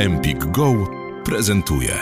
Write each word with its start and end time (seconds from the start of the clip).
Empik 0.00 0.44
Go 0.44 0.86
prezentuje. 1.24 1.94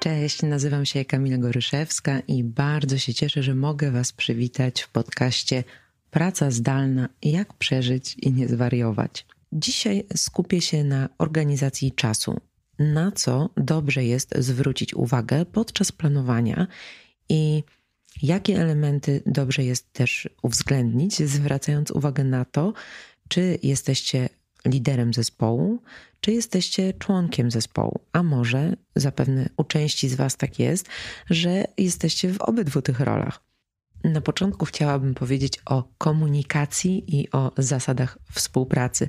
Cześć, 0.00 0.42
nazywam 0.42 0.86
się 0.86 1.04
Kamila 1.04 1.38
Goryszewska 1.38 2.20
i 2.20 2.44
bardzo 2.44 2.98
się 2.98 3.14
cieszę, 3.14 3.42
że 3.42 3.54
mogę 3.54 3.90
Was 3.90 4.12
przywitać 4.12 4.82
w 4.82 4.88
podcaście 4.88 5.64
Praca 6.10 6.50
zdalna 6.50 7.08
jak 7.22 7.54
przeżyć 7.54 8.14
i 8.14 8.32
nie 8.32 8.48
zwariować. 8.48 9.26
Dzisiaj 9.52 10.04
skupię 10.16 10.60
się 10.60 10.84
na 10.84 11.08
organizacji 11.18 11.92
czasu, 11.92 12.40
na 12.78 13.12
co 13.12 13.50
dobrze 13.56 14.04
jest 14.04 14.34
zwrócić 14.38 14.94
uwagę 14.94 15.44
podczas 15.44 15.92
planowania 15.92 16.66
i 17.28 17.62
jakie 18.22 18.60
elementy 18.60 19.22
dobrze 19.26 19.64
jest 19.64 19.92
też 19.92 20.28
uwzględnić, 20.42 21.22
zwracając 21.22 21.90
uwagę 21.90 22.24
na 22.24 22.44
to, 22.44 22.72
czy 23.28 23.58
jesteście 23.62 24.28
liderem 24.66 25.14
zespołu, 25.14 25.82
czy 26.20 26.32
jesteście 26.32 26.92
członkiem 26.92 27.50
zespołu, 27.50 28.00
a 28.12 28.22
może 28.22 28.76
zapewne 28.96 29.48
u 29.56 29.64
części 29.64 30.08
z 30.08 30.14
Was 30.14 30.36
tak 30.36 30.58
jest, 30.58 30.86
że 31.30 31.64
jesteście 31.78 32.32
w 32.32 32.40
obydwu 32.40 32.82
tych 32.82 33.00
rolach. 33.00 33.40
Na 34.04 34.20
początku 34.20 34.64
chciałabym 34.64 35.14
powiedzieć 35.14 35.58
o 35.66 35.84
komunikacji 35.98 37.20
i 37.20 37.30
o 37.30 37.52
zasadach 37.56 38.18
współpracy, 38.32 39.08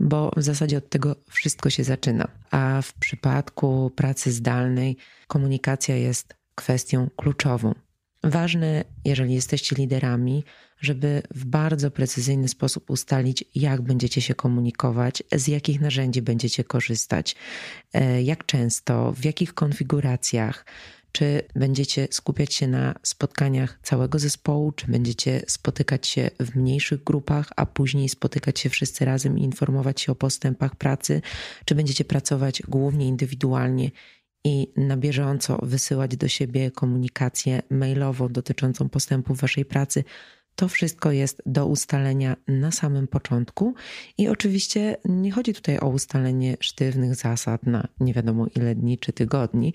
bo 0.00 0.30
w 0.36 0.42
zasadzie 0.42 0.78
od 0.78 0.88
tego 0.88 1.16
wszystko 1.30 1.70
się 1.70 1.84
zaczyna. 1.84 2.28
A 2.50 2.82
w 2.82 2.92
przypadku 2.92 3.90
pracy 3.96 4.32
zdalnej 4.32 4.96
komunikacja 5.26 5.96
jest 5.96 6.34
kwestią 6.54 7.08
kluczową. 7.16 7.74
Ważne, 8.24 8.84
jeżeli 9.04 9.34
jesteście 9.34 9.76
liderami, 9.76 10.44
żeby 10.80 11.22
w 11.30 11.44
bardzo 11.44 11.90
precyzyjny 11.90 12.48
sposób 12.48 12.90
ustalić, 12.90 13.44
jak 13.54 13.82
będziecie 13.82 14.20
się 14.20 14.34
komunikować, 14.34 15.22
z 15.32 15.48
jakich 15.48 15.80
narzędzi 15.80 16.22
będziecie 16.22 16.64
korzystać, 16.64 17.36
e, 17.92 18.22
jak 18.22 18.46
często, 18.46 19.12
w 19.12 19.24
jakich 19.24 19.54
konfiguracjach. 19.54 20.66
Czy 21.12 21.42
będziecie 21.54 22.08
skupiać 22.10 22.54
się 22.54 22.68
na 22.68 22.94
spotkaniach 23.02 23.78
całego 23.82 24.18
zespołu, 24.18 24.72
czy 24.72 24.86
będziecie 24.86 25.42
spotykać 25.46 26.06
się 26.06 26.30
w 26.40 26.56
mniejszych 26.56 27.04
grupach, 27.04 27.48
a 27.56 27.66
później 27.66 28.08
spotykać 28.08 28.60
się 28.60 28.70
wszyscy 28.70 29.04
razem 29.04 29.38
i 29.38 29.42
informować 29.42 30.00
się 30.00 30.12
o 30.12 30.14
postępach 30.14 30.76
pracy, 30.76 31.22
czy 31.64 31.74
będziecie 31.74 32.04
pracować 32.04 32.62
głównie 32.68 33.08
indywidualnie 33.08 33.90
i 34.44 34.72
na 34.76 34.96
bieżąco 34.96 35.58
wysyłać 35.62 36.16
do 36.16 36.28
siebie 36.28 36.70
komunikację 36.70 37.62
mailową 37.70 38.28
dotyczącą 38.28 38.88
postępu 38.88 39.34
waszej 39.34 39.64
pracy. 39.64 40.04
To 40.54 40.68
wszystko 40.68 41.12
jest 41.12 41.42
do 41.46 41.66
ustalenia 41.66 42.36
na 42.48 42.70
samym 42.70 43.08
początku 43.08 43.74
i 44.18 44.28
oczywiście 44.28 44.96
nie 45.04 45.32
chodzi 45.32 45.54
tutaj 45.54 45.78
o 45.78 45.88
ustalenie 45.88 46.56
sztywnych 46.60 47.14
zasad 47.14 47.66
na 47.66 47.88
nie 48.00 48.14
wiadomo 48.14 48.46
ile 48.56 48.74
dni 48.74 48.98
czy 48.98 49.12
tygodni, 49.12 49.74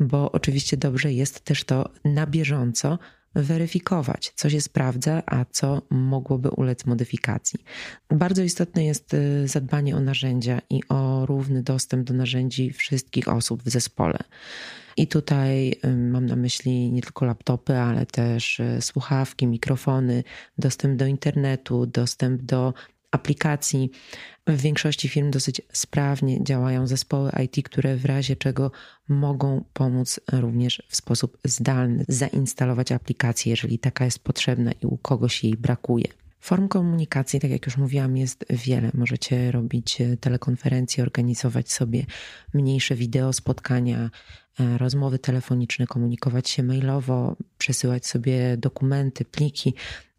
bo 0.00 0.32
oczywiście 0.32 0.76
dobrze 0.76 1.12
jest 1.12 1.40
też 1.40 1.64
to 1.64 1.90
na 2.04 2.26
bieżąco 2.26 2.98
weryfikować, 3.34 4.32
co 4.34 4.50
się 4.50 4.60
sprawdza, 4.60 5.22
a 5.26 5.44
co 5.50 5.82
mogłoby 5.90 6.50
ulec 6.50 6.86
modyfikacji. 6.86 7.64
Bardzo 8.10 8.42
istotne 8.42 8.84
jest 8.84 9.14
y, 9.14 9.48
zadbanie 9.48 9.96
o 9.96 10.00
narzędzia 10.00 10.60
i 10.70 10.80
o 10.88 11.26
równy 11.26 11.62
dostęp 11.62 12.06
do 12.06 12.14
narzędzi 12.14 12.70
wszystkich 12.70 13.28
osób 13.28 13.62
w 13.62 13.70
zespole. 13.70 14.18
I 14.96 15.06
tutaj 15.06 15.74
y, 15.84 15.96
mam 15.96 16.26
na 16.26 16.36
myśli 16.36 16.92
nie 16.92 17.02
tylko 17.02 17.24
laptopy, 17.24 17.76
ale 17.76 18.06
też 18.06 18.60
y, 18.60 18.78
słuchawki, 18.80 19.46
mikrofony, 19.46 20.24
dostęp 20.58 20.98
do 20.98 21.06
internetu, 21.06 21.86
dostęp 21.86 22.42
do 22.42 22.74
aplikacji. 23.12 23.90
W 24.46 24.60
większości 24.60 25.08
firm 25.08 25.30
dosyć 25.30 25.60
sprawnie 25.72 26.44
działają 26.44 26.86
zespoły 26.86 27.30
IT, 27.44 27.64
które 27.64 27.96
w 27.96 28.04
razie 28.04 28.36
czego 28.36 28.70
mogą 29.08 29.64
pomóc 29.72 30.20
również 30.32 30.82
w 30.88 30.96
sposób 30.96 31.38
zdalny 31.44 32.04
zainstalować 32.08 32.92
aplikację, 32.92 33.50
jeżeli 33.50 33.78
taka 33.78 34.04
jest 34.04 34.18
potrzebna 34.18 34.72
i 34.72 34.86
u 34.86 34.96
kogoś 34.96 35.44
jej 35.44 35.56
brakuje. 35.56 36.04
Form 36.40 36.68
komunikacji, 36.68 37.40
tak 37.40 37.50
jak 37.50 37.66
już 37.66 37.76
mówiłam, 37.76 38.16
jest 38.16 38.44
wiele. 38.50 38.90
Możecie 38.94 39.52
robić 39.52 39.98
telekonferencje, 40.20 41.02
organizować 41.02 41.72
sobie 41.72 42.06
mniejsze 42.54 42.94
wideo, 42.94 43.32
spotkania, 43.32 44.10
e, 44.60 44.78
rozmowy 44.78 45.18
telefoniczne, 45.18 45.86
komunikować 45.86 46.48
się 46.48 46.62
mailowo, 46.62 47.36
przesyłać 47.58 48.06
sobie 48.06 48.56
dokumenty, 48.56 49.24
pliki 49.24 49.74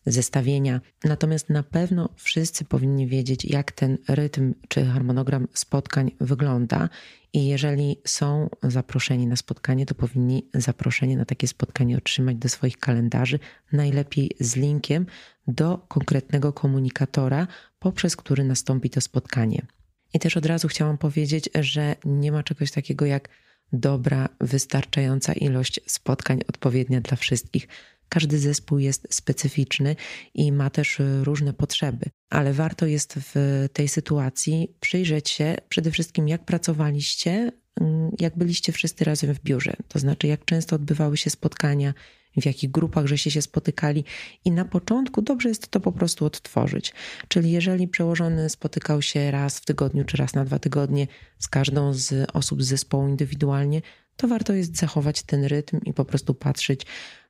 zestawienia. 0.06 0.82
Natomiast 1.04 1.50
na 1.50 1.64
pewno 1.64 2.10
wszyscy 2.18 2.66
powinni 2.66 3.08
wiedzieć, 3.08 3.46
jak 3.46 3.72
ten 3.72 3.98
rytm 4.08 4.54
czy 4.68 4.86
harmonogram 4.86 5.48
spotkań 5.54 6.12
wygląda. 6.22 6.90
I 7.34 7.48
jeżeli 7.48 7.98
są 8.06 8.50
zaproszeni 8.64 9.28
na 9.28 9.36
spotkanie, 9.36 9.86
to 9.86 9.96
powinni 9.96 10.50
zaproszenie 10.54 11.18
na 11.18 11.26
takie 11.26 11.48
spotkanie 11.48 11.98
otrzymać 11.98 12.36
do 12.36 12.50
swoich 12.50 12.78
kalendarzy, 12.78 13.40
najlepiej 13.72 14.32
z 14.40 14.56
linkiem 14.56 15.06
do 15.48 15.78
konkretnego 15.78 16.54
komunikatora, 16.54 17.48
poprzez 17.80 18.16
który 18.16 18.44
nastąpi 18.44 18.90
to 18.90 19.02
spotkanie. 19.02 19.66
I 20.14 20.20
też 20.20 20.38
od 20.38 20.46
razu 20.46 20.68
chciałam 20.68 20.98
powiedzieć, 20.98 21.50
że 21.60 21.96
nie 22.06 22.32
ma 22.32 22.44
czegoś 22.44 22.72
takiego 22.72 23.06
jak 23.06 23.30
dobra, 23.74 24.30
wystarczająca 24.42 25.34
ilość 25.34 25.80
spotkań 25.88 26.42
odpowiednia 26.48 27.02
dla 27.02 27.18
wszystkich. 27.18 27.68
Każdy 28.14 28.40
zespół 28.40 28.80
jest 28.80 29.08
specyficzny 29.10 29.96
i 30.34 30.52
ma 30.52 30.70
też 30.70 31.00
y, 31.00 31.24
różne 31.24 31.54
potrzeby, 31.54 32.06
ale 32.30 32.54
warto 32.54 32.86
jest 32.86 33.16
w 33.18 33.66
tej 33.74 33.88
sytuacji 33.88 34.76
przyjrzeć 34.80 35.30
się 35.30 35.56
przede 35.70 35.92
wszystkim, 35.92 36.28
jak 36.28 36.46
pracowaliście, 36.46 37.52
mm, 37.82 38.12
jak 38.20 38.38
byliście 38.38 38.72
wszyscy 38.72 39.06
razem 39.06 39.34
w 39.34 39.40
biurze. 39.40 39.74
To 39.88 40.00
znaczy, 40.00 40.28
jak 40.28 40.46
często 40.46 40.76
odbywały 40.76 41.18
się 41.18 41.30
spotkania, 41.30 41.94
w 42.42 42.46
jakich 42.46 42.72
grupach 42.72 43.06
żeście 43.06 43.32
się 43.32 43.42
spotykali 43.42 44.04
i 44.46 44.52
na 44.52 44.66
początku 44.66 45.22
dobrze 45.22 45.50
jest 45.50 45.68
to 45.68 45.80
po 45.80 45.92
prostu 45.92 46.26
odtworzyć. 46.26 46.94
Czyli 47.28 47.52
jeżeli 47.52 47.88
przełożony 47.88 48.50
spotykał 48.50 49.02
się 49.02 49.32
raz 49.32 49.60
w 49.60 49.66
tygodniu 49.66 50.04
czy 50.06 50.18
raz 50.18 50.34
na 50.34 50.46
dwa 50.46 50.60
tygodnie 50.60 51.08
z 51.40 51.48
każdą 51.48 51.94
z 51.94 52.30
osób 52.34 52.64
z 52.64 52.68
zespołu 52.68 53.08
indywidualnie, 53.08 53.82
to 54.18 54.28
warto 54.28 54.54
jest 54.54 54.78
zachować 54.78 55.24
ten 55.24 55.46
rytm 55.46 55.80
i 55.86 55.94
po 55.94 56.06
prostu 56.06 56.34
patrzeć, 56.34 56.86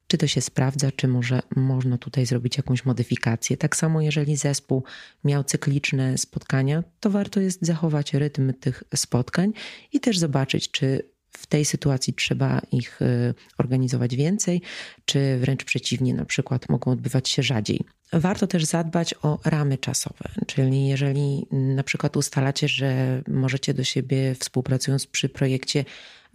czy 0.07 0.17
to 0.17 0.27
się 0.27 0.41
sprawdza, 0.41 0.91
czy 0.91 1.07
może 1.07 1.41
można 1.55 1.97
tutaj 1.97 2.25
zrobić 2.25 2.57
jakąś 2.57 2.85
modyfikację. 2.85 3.57
Tak 3.57 3.75
samo, 3.75 4.01
jeżeli 4.01 4.35
zespół 4.35 4.83
miał 5.23 5.43
cykliczne 5.43 6.17
spotkania, 6.17 6.83
to 6.99 7.09
warto 7.09 7.39
jest 7.39 7.65
zachować 7.65 8.13
rytm 8.13 8.53
tych 8.53 8.83
spotkań 8.95 9.53
i 9.91 9.99
też 9.99 10.17
zobaczyć, 10.17 10.71
czy 10.71 11.13
w 11.37 11.47
tej 11.47 11.65
sytuacji 11.65 12.13
trzeba 12.13 12.61
ich 12.71 13.01
y, 13.01 13.33
organizować 13.57 14.15
więcej, 14.15 14.61
czy 15.05 15.37
wręcz 15.39 15.63
przeciwnie, 15.63 16.13
na 16.13 16.25
przykład 16.25 16.69
mogą 16.69 16.91
odbywać 16.91 17.29
się 17.29 17.43
rzadziej. 17.43 17.81
Warto 18.13 18.47
też 18.47 18.65
zadbać 18.65 19.15
o 19.21 19.39
ramy 19.45 19.77
czasowe, 19.77 20.29
czyli 20.47 20.87
jeżeli 20.87 21.45
na 21.51 21.83
przykład 21.83 22.17
ustalacie, 22.17 22.67
że 22.67 23.21
możecie 23.27 23.73
do 23.73 23.83
siebie 23.83 24.35
współpracując 24.39 25.07
przy 25.07 25.29
projekcie 25.29 25.79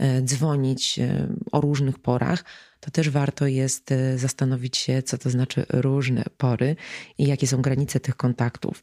y, 0.00 0.22
dzwonić 0.22 0.98
y, 0.98 1.28
o 1.52 1.60
różnych 1.60 1.98
porach, 1.98 2.44
to 2.80 2.90
też 2.90 3.10
warto 3.10 3.46
jest 3.46 3.94
zastanowić 4.16 4.76
się, 4.76 5.02
co 5.02 5.18
to 5.18 5.30
znaczy 5.30 5.66
różne 5.68 6.24
pory 6.38 6.76
i 7.18 7.26
jakie 7.26 7.46
są 7.46 7.62
granice 7.62 8.00
tych 8.00 8.16
kontaktów. 8.16 8.82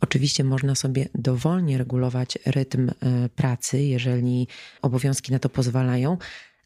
Oczywiście 0.00 0.44
można 0.44 0.74
sobie 0.74 1.08
dowolnie 1.14 1.78
regulować 1.78 2.38
rytm 2.46 2.90
e, 2.90 3.28
pracy, 3.28 3.82
jeżeli 3.82 4.48
obowiązki 4.82 5.32
na 5.32 5.38
to 5.38 5.48
pozwalają. 5.48 6.18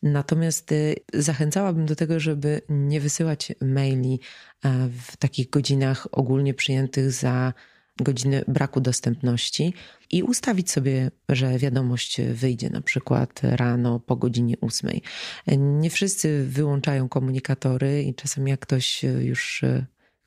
Natomiast 0.02 0.72
e, 0.72 0.76
zachęcałabym 1.14 1.86
do 1.86 1.96
tego, 1.96 2.20
żeby 2.20 2.60
nie 2.68 3.00
wysyłać 3.00 3.52
maili 3.60 4.20
w 5.08 5.16
takich 5.16 5.50
godzinach 5.50 6.06
ogólnie 6.12 6.54
przyjętych 6.54 7.12
za 7.12 7.52
godziny 7.96 8.44
braku 8.48 8.80
dostępności 8.80 9.74
i 10.10 10.22
ustawić 10.22 10.70
sobie, 10.70 11.10
że 11.28 11.58
wiadomość 11.58 12.20
wyjdzie 12.20 12.70
na 12.70 12.80
przykład 12.80 13.40
rano 13.42 14.00
po 14.00 14.16
godzinie 14.16 14.54
ósmej. 14.60 15.02
Nie 15.56 15.90
wszyscy 15.90 16.44
wyłączają 16.48 17.08
komunikatory 17.08 18.02
i 18.02 18.14
czasem 18.14 18.48
jak 18.48 18.60
ktoś 18.60 19.02
już 19.02 19.64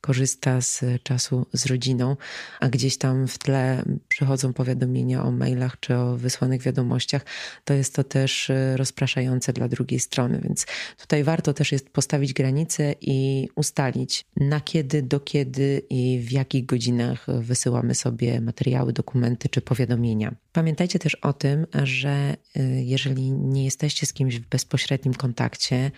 korzysta 0.04 0.62
z 0.62 0.82
czasu 1.04 1.46
z 1.54 1.66
rodziną, 1.66 2.18
a 2.60 2.70
gdzieś 2.70 2.98
tam 2.98 3.28
w 3.28 3.38
tle 3.38 3.84
przychodzą 4.08 4.54
powiadomienia 4.54 5.24
o 5.24 5.32
mailach 5.32 5.80
czy 5.80 5.96
o 5.96 6.18
wysłanych 6.18 6.62
wiadomościach, 6.62 7.26
to 7.66 7.74
jest 7.74 7.96
to 7.96 8.04
też 8.04 8.50
e, 8.50 8.78
rozpraszające 8.78 9.54
dla 9.54 9.68
drugiej 9.68 10.00
strony. 10.00 10.42
Więc 10.44 10.66
tutaj 10.98 11.24
warto 11.24 11.54
też 11.54 11.72
jest 11.72 11.90
postawić 11.90 12.34
granice 12.34 12.96
i 13.02 13.50
ustalić 13.56 14.26
na 14.38 14.62
kiedy, 14.62 15.02
do 15.02 15.20
kiedy 15.20 15.82
i 15.90 16.20
w 16.20 16.32
jakich 16.32 16.66
godzinach 16.66 17.26
wysyłamy 17.40 17.96
sobie 17.96 18.42
materiały, 18.42 18.94
dokumenty 18.94 19.50
czy 19.50 19.62
powiadomienia. 19.62 20.36
Pamiętajcie 20.52 21.00
też 21.00 21.16
o 21.16 21.34
tym, 21.34 21.68
że 21.84 22.36
e, 22.56 22.64
jeżeli 22.84 23.32
nie 23.32 23.66
jesteście 23.66 24.06
z 24.06 24.14
kimś 24.14 24.40
w 24.40 24.50
bezpośrednim 24.50 25.14
kontakcie, 25.14 25.92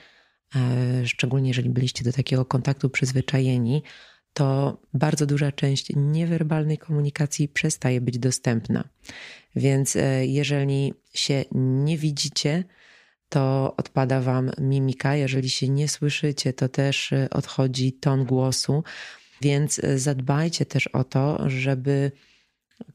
szczególnie 1.05 1.47
jeżeli 1.47 1.69
byliście 1.69 2.03
do 2.03 2.13
takiego 2.13 2.45
kontaktu 2.45 2.89
przyzwyczajeni, 2.89 3.83
to 4.33 4.77
bardzo 4.93 5.25
duża 5.25 5.51
część 5.51 5.91
niewerbalnej 5.95 6.77
komunikacji 6.77 7.47
przestaje 7.47 8.01
być 8.01 8.19
dostępna. 8.19 8.89
Więc 9.55 9.95
e, 9.95 10.25
jeżeli 10.25 10.93
się 11.13 11.45
nie 11.51 11.97
widzicie, 11.97 12.63
to 13.29 13.73
odpada 13.77 14.21
wam 14.21 14.51
mimika. 14.57 15.15
Jeżeli 15.15 15.49
się 15.49 15.69
nie 15.69 15.87
słyszycie, 15.87 16.53
to 16.53 16.69
też 16.69 17.13
e, 17.13 17.29
odchodzi 17.29 17.93
ton 17.93 18.25
głosu. 18.25 18.83
Więc 19.41 19.79
e, 19.79 19.99
zadbajcie 19.99 20.65
też 20.65 20.87
o 20.87 21.03
to, 21.03 21.49
żeby 21.49 22.11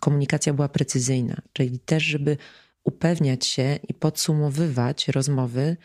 komunikacja 0.00 0.54
była 0.54 0.68
precyzyjna, 0.68 1.42
czyli 1.52 1.78
też, 1.78 2.02
żeby 2.02 2.36
upewniać 2.84 3.46
się 3.46 3.78
i 3.88 3.94
podsumowywać 3.94 5.08
rozmowy 5.08 5.76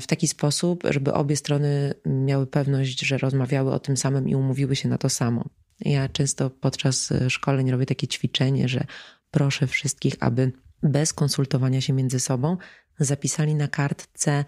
w 0.00 0.06
taki 0.06 0.28
sposób, 0.28 0.84
żeby 0.90 1.12
obie 1.12 1.36
strony 1.36 1.94
miały 2.06 2.46
pewność, 2.46 3.00
że 3.00 3.18
rozmawiały 3.18 3.72
o 3.72 3.78
tym 3.78 3.96
samym 3.96 4.28
i 4.28 4.34
umówiły 4.34 4.76
się 4.76 4.88
na 4.88 4.98
to 4.98 5.08
samo. 5.08 5.44
Ja 5.80 6.08
często 6.08 6.50
podczas 6.50 7.12
e, 7.12 7.30
szkoleń 7.30 7.70
robię 7.70 7.86
takie 7.86 8.08
ćwiczenie, 8.08 8.68
że 8.68 8.84
proszę 9.30 9.66
wszystkich, 9.66 10.14
aby 10.20 10.52
bez 10.82 11.12
konsultowania 11.12 11.80
się 11.80 11.92
między 11.92 12.20
sobą 12.20 12.56
zapisali 12.98 13.54
na 13.54 13.68
kartce, 13.68 14.44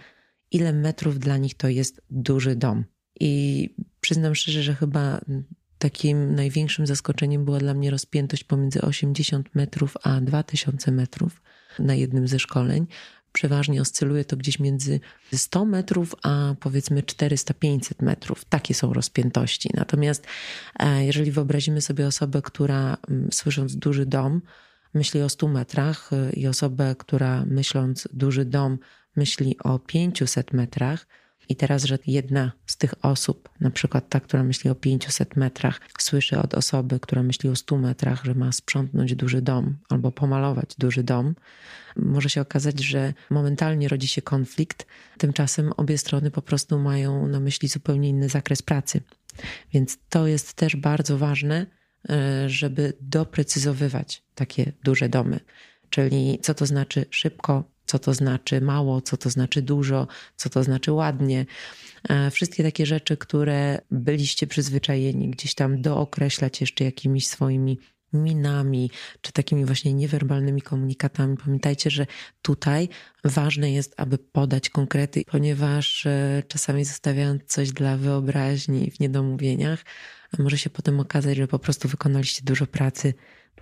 ile 0.51 0.73
metrów 0.73 1.19
dla 1.19 1.37
nich 1.37 1.55
to 1.55 1.69
jest 1.69 2.03
duży 2.11 2.57
dom. 2.57 2.85
I 3.21 3.75
przyznam 4.01 4.35
szczerze, 4.35 4.63
że 4.63 4.75
chyba 4.75 5.21
takim 5.79 6.35
największym 6.35 6.87
zaskoczeniem 6.87 7.45
była 7.45 7.59
dla 7.59 7.75
mnie 7.75 7.91
rozpiętość 7.91 8.45
pomiędzy 8.45 8.81
80 8.81 9.55
metrów 9.55 9.97
a 10.03 10.21
2000 10.21 10.93
metrów 10.93 11.43
na 11.79 11.95
jednym 11.95 12.29
ze 12.29 12.39
szkoleń. 12.39 12.87
Przeważnie 13.33 13.81
oscyluje 13.81 14.25
to 14.25 14.37
gdzieś 14.37 14.59
między 14.59 15.01
100 15.35 15.65
metrów 15.65 16.15
a 16.23 16.55
powiedzmy 16.61 17.03
400-500 17.03 18.03
metrów. 18.03 18.45
Takie 18.45 18.75
są 18.75 18.93
rozpiętości. 18.93 19.71
Natomiast 19.75 20.27
e, 20.79 21.05
jeżeli 21.05 21.33
wyobrazimy 21.33 21.81
sobie 21.81 22.07
osobę, 22.07 22.43
która 22.43 22.97
słysząc 23.31 23.77
duży 23.77 24.07
dom, 24.07 24.43
myśli 24.95 25.23
o 25.23 25.29
100 25.29 25.49
metrach 25.49 26.11
e, 26.13 26.33
i 26.33 26.47
osobę, 26.47 26.95
która 26.99 27.45
myśląc 27.47 28.09
duży 28.13 28.45
dom, 28.45 28.79
myśli 29.17 29.57
o 29.65 29.79
500 29.79 30.53
metrach, 30.53 31.07
i 31.53 31.57
teraz, 31.57 31.85
że 31.85 31.99
jedna 32.07 32.53
z 32.67 32.77
tych 32.77 32.95
osób, 33.05 33.49
na 33.61 33.71
przykład 33.71 34.09
ta, 34.09 34.21
która 34.21 34.43
myśli 34.45 34.71
o 34.71 34.75
500 34.75 35.37
metrach, 35.37 35.81
słyszy 35.99 36.39
od 36.39 36.55
osoby, 36.55 37.01
która 37.01 37.23
myśli 37.23 37.51
o 37.51 37.57
100 37.57 37.79
metrach, 37.79 38.25
że 38.25 38.35
ma 38.35 38.53
sprzątnąć 38.53 39.15
duży 39.15 39.43
dom 39.43 39.77
albo 39.89 40.13
pomalować 40.13 40.75
duży 40.79 41.03
dom, 41.03 41.35
może 41.97 42.31
się 42.31 42.41
okazać, 42.41 42.81
że 42.81 43.15
momentalnie 43.31 43.89
rodzi 43.89 44.09
się 44.09 44.23
konflikt, 44.23 44.87
tymczasem 45.19 45.73
obie 45.77 45.99
strony 45.99 46.31
po 46.31 46.43
prostu 46.43 46.79
mają 46.79 47.27
na 47.27 47.41
myśli 47.41 47.69
zupełnie 47.69 48.09
inny 48.09 48.29
zakres 48.29 48.63
pracy. 48.63 49.01
Więc 49.73 49.99
to 50.09 50.27
jest 50.27 50.55
też 50.55 50.77
bardzo 50.77 51.19
ważne, 51.19 51.67
e, 52.11 52.49
żeby 52.51 52.93
doprecyzowywać 53.01 54.23
takie 54.35 54.73
duże 54.85 55.09
domy. 55.09 55.41
Czyli 55.91 56.39
co 56.43 56.55
to 56.55 56.67
znaczy 56.67 57.05
szybko, 57.11 57.65
co 57.87 57.99
to 57.99 58.15
znaczy 58.15 58.61
mało, 58.61 59.01
co 59.01 59.17
to 59.17 59.31
znaczy 59.31 59.63
dużo, 59.63 60.07
co 60.37 60.51
to 60.51 60.65
znaczy 60.65 60.93
ładnie. 60.93 61.47
E, 62.09 62.31
wszystkie 62.31 62.63
takie 62.63 62.87
rzeczy, 62.87 63.17
które 63.17 63.81
byliście 63.91 64.47
przyzwyczajeni 64.47 65.31
gdzieś 65.31 65.55
tam 65.55 65.83
dookreślać 65.83 66.61
jeszcze 66.61 66.85
jakimiś 66.85 67.27
swoimi 67.27 67.79
minami, 68.13 68.91
czy 69.21 69.33
takimi 69.33 69.65
właśnie 69.65 69.95
niewerbalnymi 69.95 70.63
komunikatami. 70.63 71.37
Pamiętajcie, 71.45 71.91
że 71.91 72.07
tutaj 72.43 72.89
ważne 73.25 73.73
jest, 73.73 73.95
aby 73.97 74.19
podać 74.19 74.71
konkrety, 74.71 75.23
ponieważ 75.27 76.07
e, 76.07 76.43
czasami 76.49 76.85
zostawiając 76.85 77.45
coś 77.45 77.73
dla 77.73 77.97
wyobraźni 77.97 78.91
w 78.91 79.01
niedomówieniach, 79.01 79.85
może 80.39 80.59
się 80.59 80.71
potem 80.71 81.01
okazać, 81.01 81.37
że 81.37 81.49
po 81.49 81.59
prostu 81.59 81.89
wykonaliście 81.89 82.43
dużo 82.45 82.67
pracy 82.67 83.15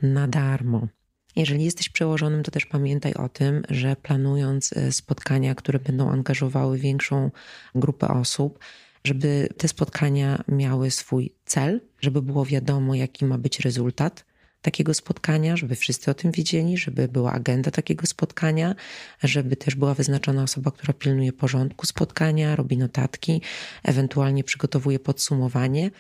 na 0.03 0.29
darmo. 0.29 0.89
Jeżeli 1.37 1.65
jesteś 1.65 1.89
przełożonym, 1.89 2.43
to 2.43 2.51
też 2.51 2.67
pamiętaj 2.67 3.15
o 3.15 3.29
tym, 3.29 3.63
że 3.69 3.97
planując 3.97 4.73
e, 4.73 4.93
spotkania, 4.93 5.55
które 5.55 5.79
będą 5.79 6.11
angażowały 6.11 6.79
większą 6.79 7.31
grupę 7.75 8.09
osób, 8.09 8.59
żeby 9.05 9.49
te 9.57 9.69
spotkania 9.69 10.45
miały 10.49 10.91
swój 10.91 11.35
cel, 11.45 11.81
żeby 12.01 12.23
było 12.23 12.45
wiadomo, 12.45 12.95
jaki 12.95 13.25
ma 13.25 13.39
być 13.39 13.61
rezultat 13.61 14.25
takiego 14.63 14.95
spotkania, 14.95 15.57
żeby 15.57 15.75
wszyscy 15.75 16.11
o 16.11 16.15
tym 16.15 16.31
wiedzieli, 16.31 16.79
żeby 16.79 17.09
była 17.09 17.33
agenda 17.33 17.71
takiego 17.71 18.07
spotkania, 18.07 18.75
żeby 19.23 19.57
też 19.57 19.75
była 19.75 19.95
wyznaczona 19.95 20.43
osoba, 20.43 20.71
która 20.71 20.95
pilnuje 20.95 21.33
porządku 21.33 21.87
spotkania, 21.87 22.57
robi 22.57 22.77
notatki, 22.77 23.43
ewentualnie 23.83 24.45
przygotowuje 24.45 24.99
podsumowanie. 24.99 25.91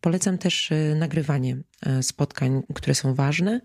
Polecam 0.00 0.38
też 0.38 0.72
e, 0.72 0.94
nagrywanie 0.94 1.56
e, 1.82 2.02
spotkań, 2.02 2.62
które 2.74 2.94
są 2.94 3.14
ważne 3.14 3.60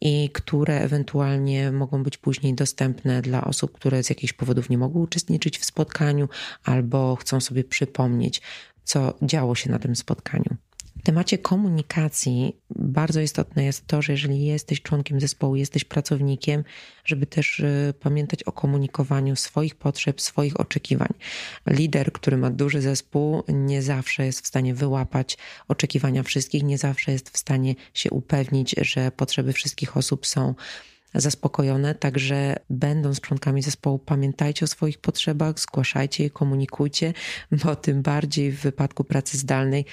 i 0.00 0.30
które 0.30 0.80
ewentualnie 0.80 1.72
mogą 1.72 2.02
być 2.02 2.16
później 2.18 2.54
dostępne 2.54 3.22
dla 3.22 3.44
osób, 3.44 3.72
które 3.72 4.02
z 4.02 4.08
jakichś 4.08 4.32
powodów 4.32 4.70
nie 4.70 4.78
mogły 4.78 5.02
uczestniczyć 5.02 5.58
w 5.58 5.64
spotkaniu 5.64 6.28
albo 6.64 7.16
chcą 7.16 7.40
sobie 7.40 7.64
przypomnieć, 7.64 8.42
co 8.84 9.14
działo 9.22 9.54
się 9.54 9.70
na 9.70 9.78
tym 9.78 9.96
spotkaniu. 9.96 10.56
W 11.00 11.02
temacie 11.02 11.38
komunikacji 11.38 12.56
bardzo 12.70 13.20
istotne 13.20 13.64
jest 13.64 13.86
to, 13.86 14.02
że 14.02 14.12
jeżeli 14.12 14.44
jesteś 14.44 14.82
członkiem 14.82 15.20
zespołu, 15.20 15.56
jesteś 15.56 15.84
pracownikiem, 15.84 16.64
żeby 17.04 17.26
też 17.26 17.60
y, 17.60 17.94
pamiętać 18.00 18.42
o 18.42 18.52
komunikowaniu 18.52 19.36
swoich 19.36 19.74
potrzeb, 19.74 20.20
swoich 20.20 20.60
oczekiwań. 20.60 21.08
Lider, 21.66 22.12
który 22.12 22.36
ma 22.36 22.50
duży 22.50 22.80
zespół, 22.80 23.42
nie 23.48 23.82
zawsze 23.82 24.26
jest 24.26 24.40
w 24.40 24.46
stanie 24.46 24.74
wyłapać 24.74 25.38
oczekiwania 25.68 26.22
wszystkich, 26.22 26.62
nie 26.62 26.78
zawsze 26.78 27.12
jest 27.12 27.30
w 27.30 27.38
stanie 27.38 27.74
się 27.94 28.10
upewnić, 28.10 28.74
że 28.78 29.10
potrzeby 29.10 29.52
wszystkich 29.52 29.96
osób 29.96 30.26
są 30.26 30.54
zaspokojone, 31.14 31.94
także 31.94 32.56
będąc 32.70 33.20
członkami 33.20 33.62
zespołu, 33.62 33.98
pamiętajcie 33.98 34.64
o 34.64 34.68
swoich 34.68 34.98
potrzebach, 34.98 35.60
zgłaszajcie 35.60 36.24
je, 36.24 36.30
komunikujcie, 36.30 37.12
bo 37.64 37.76
tym 37.76 38.02
bardziej 38.02 38.52
w 38.52 38.60
wypadku 38.60 39.04
pracy 39.04 39.38
zdalnej 39.38 39.84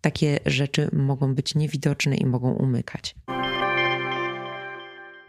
takie 0.00 0.40
rzeczy 0.46 0.88
mogą 0.92 1.34
być 1.34 1.54
niewidoczne 1.54 2.16
i 2.16 2.26
mogą 2.26 2.52
umykać. 2.52 3.14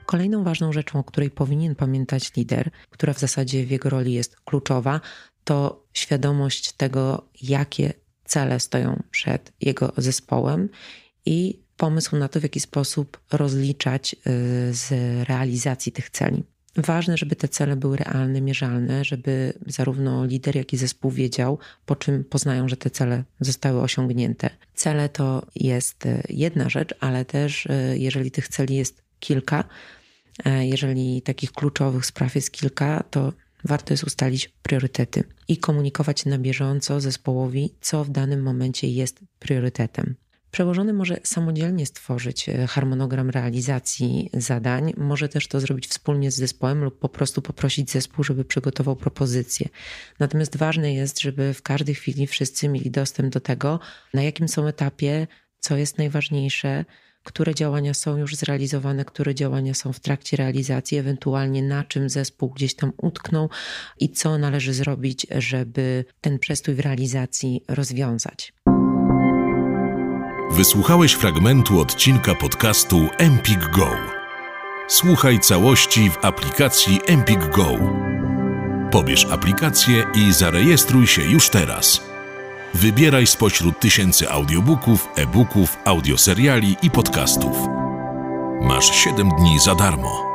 Kolejną 0.06 0.44
ważną 0.44 0.74
rzeczą, 0.74 1.00
o 1.00 1.04
której 1.04 1.32
powinien 1.32 1.76
pamiętać 1.76 2.36
lider, 2.36 2.72
która 2.90 3.14
w 3.14 3.20
zasadzie 3.20 3.66
w 3.66 3.72
jego 3.72 3.90
roli 3.90 4.14
jest 4.14 4.40
kluczowa, 4.40 5.02
to 5.44 5.84
świadomość 5.94 6.72
tego, 6.72 7.26
jakie 7.42 7.94
cele 8.26 8.60
stoją 8.60 9.04
przed 9.12 9.54
jego 9.62 9.94
zespołem 9.98 10.70
i 11.26 11.60
pomysł 11.78 12.16
na 12.18 12.28
to, 12.28 12.40
w 12.40 12.44
jaki 12.44 12.60
sposób 12.60 13.20
rozliczać 13.32 14.14
y, 14.14 14.74
z 14.74 14.92
realizacji 15.30 15.92
tych 15.92 16.10
celi. 16.10 16.44
Ważne, 16.76 17.18
żeby 17.18 17.36
te 17.36 17.48
cele 17.48 17.76
były 17.76 17.98
realne, 17.98 18.42
mierzalne, 18.42 19.06
żeby 19.06 19.54
zarówno 19.68 20.26
lider, 20.26 20.56
jak 20.56 20.74
i 20.74 20.78
zespół 20.78 21.12
wiedział, 21.12 21.60
po 21.86 21.96
czym 21.96 22.24
poznają, 22.24 22.68
że 22.68 22.78
te 22.78 22.90
cele 22.90 23.24
zostały 23.40 23.82
osiągnięte. 23.82 24.50
Cele 24.76 25.10
to 25.10 25.46
jest 25.56 26.06
e, 26.06 26.24
jedna 26.30 26.70
rzecz, 26.70 26.96
ale 27.00 27.26
też 27.26 27.68
e, 27.68 27.98
jeżeli 27.98 28.32
tych 28.32 28.48
celi 28.48 28.76
jest 28.76 29.02
kilka, 29.20 29.64
e, 30.46 30.68
jeżeli 30.68 31.22
takich 31.22 31.52
kluczowych 31.52 32.06
spraw 32.06 32.36
jest 32.36 32.52
kilka, 32.52 33.04
to 33.10 33.34
warto 33.64 33.94
jest 33.94 34.04
ustalić 34.04 34.48
priorytety 34.48 35.24
i 35.48 35.58
komunikować 35.58 36.26
na 36.26 36.38
bieżąco 36.38 37.02
zespołowi, 37.02 37.74
co 37.82 38.04
w 38.04 38.10
danym 38.10 38.42
momencie 38.44 38.88
jest 38.88 39.20
priorytetem. 39.40 40.16
Przełożony 40.52 40.94
może 40.94 41.20
samodzielnie 41.24 41.86
stworzyć 41.86 42.50
e, 42.50 42.68
harmonogram 42.68 43.30
realizacji 43.30 44.30
zadań, 44.34 44.94
może 44.98 45.30
też 45.30 45.48
to 45.48 45.60
zrobić 45.60 45.88
wspólnie 45.88 46.32
z 46.32 46.36
zespołem 46.36 46.84
lub 46.84 47.00
po 47.00 47.10
prostu 47.10 47.42
poprosić 47.42 47.92
zespół, 47.92 48.24
żeby 48.24 48.46
przygotował 48.46 48.96
propozycję. 48.96 49.70
Natomiast 50.20 50.58
ważne 50.58 50.94
jest, 50.94 51.20
żeby 51.20 51.54
w 51.54 51.62
każdej 51.62 51.96
chwili 51.96 52.28
wszyscy 52.28 52.70
mieli 52.70 52.92
dostęp 52.92 53.34
do 53.34 53.40
tego, 53.40 53.80
na 54.14 54.24
jakim 54.24 54.48
są 54.48 54.68
etapie, 54.68 55.28
co 55.60 55.78
jest 55.78 55.98
najważniejsze, 55.98 56.86
które 57.24 57.56
działania 57.56 57.94
są 57.94 58.18
już 58.18 58.36
zrealizowane, 58.36 59.06
które 59.06 59.36
działania 59.36 59.74
są 59.74 59.94
w 59.94 60.00
trakcie 60.00 60.38
realizacji, 60.38 60.98
ewentualnie 60.98 61.64
na 61.64 61.84
czym 61.84 62.10
zespół 62.10 62.50
gdzieś 62.50 62.76
tam 62.76 62.94
utknął 62.98 63.50
i 64.00 64.10
co 64.10 64.38
należy 64.38 64.74
zrobić, 64.74 65.28
żeby 65.38 66.06
ten 66.22 66.40
przestój 66.40 66.76
w 66.76 66.80
realizacji 66.80 67.64
rozwiązać. 67.68 68.54
Wysłuchałeś 70.60 71.14
fragmentu 71.14 71.80
odcinka 71.80 72.36
podcastu 72.36 73.10
Empik 73.18 73.60
Go. 73.60 73.90
Słuchaj 74.88 75.40
całości 75.40 76.10
w 76.10 76.26
aplikacji 76.26 77.00
Empik 77.08 77.50
Go. 77.50 77.68
Pobierz 78.92 79.26
aplikację 79.26 80.06
i 80.16 80.34
zarejestruj 80.34 81.08
się 81.08 81.22
już 81.22 81.50
teraz. 81.50 82.04
Wybieraj 82.74 83.28
spośród 83.28 83.80
tysięcy 83.80 84.30
audiobooków, 84.30 85.08
e-booków, 85.16 85.78
audioseriali 85.86 86.78
i 86.82 86.92
podcastów. 86.92 87.58
Masz 88.62 88.96
7 88.96 89.30
dni 89.30 89.60
za 89.60 89.76
darmo. 89.76 90.29